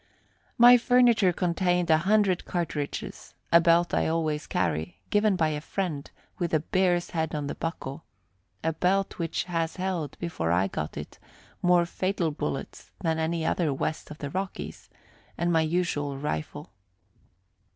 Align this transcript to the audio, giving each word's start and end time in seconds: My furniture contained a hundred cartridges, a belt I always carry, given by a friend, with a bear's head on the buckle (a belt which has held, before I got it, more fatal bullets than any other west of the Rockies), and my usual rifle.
My 0.57 0.77
furniture 0.79 1.31
contained 1.31 1.91
a 1.91 1.99
hundred 1.99 2.43
cartridges, 2.45 3.35
a 3.53 3.61
belt 3.61 3.93
I 3.93 4.07
always 4.07 4.47
carry, 4.47 4.99
given 5.11 5.35
by 5.35 5.49
a 5.49 5.61
friend, 5.61 6.09
with 6.39 6.55
a 6.55 6.59
bear's 6.61 7.11
head 7.11 7.35
on 7.35 7.45
the 7.45 7.53
buckle 7.53 8.03
(a 8.63 8.73
belt 8.73 9.19
which 9.19 9.43
has 9.43 9.75
held, 9.75 10.17
before 10.17 10.51
I 10.51 10.67
got 10.69 10.97
it, 10.97 11.19
more 11.61 11.85
fatal 11.85 12.31
bullets 12.31 12.89
than 13.01 13.19
any 13.19 13.45
other 13.45 13.71
west 13.71 14.09
of 14.09 14.17
the 14.17 14.31
Rockies), 14.31 14.89
and 15.37 15.53
my 15.53 15.61
usual 15.61 16.17
rifle. 16.17 16.71